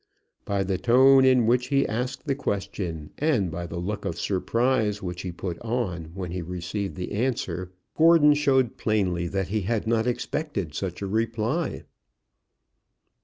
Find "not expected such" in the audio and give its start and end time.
9.85-11.03